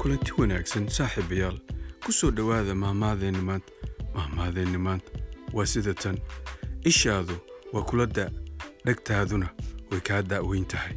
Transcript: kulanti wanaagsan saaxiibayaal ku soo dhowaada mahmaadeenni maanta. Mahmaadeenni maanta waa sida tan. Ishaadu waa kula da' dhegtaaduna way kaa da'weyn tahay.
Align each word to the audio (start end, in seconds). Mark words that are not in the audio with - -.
kulanti 0.00 0.32
wanaagsan 0.38 0.88
saaxiibayaal 0.96 1.58
ku 2.04 2.12
soo 2.12 2.30
dhowaada 2.30 2.74
mahmaadeenni 2.74 3.42
maanta. 3.48 3.72
Mahmaadeenni 4.14 4.78
maanta 4.78 5.10
waa 5.52 5.66
sida 5.66 5.94
tan. 5.94 6.18
Ishaadu 6.84 7.36
waa 7.72 7.82
kula 7.82 8.06
da' 8.06 8.30
dhegtaaduna 8.84 9.48
way 9.90 10.00
kaa 10.00 10.22
da'weyn 10.22 10.64
tahay. 10.64 10.94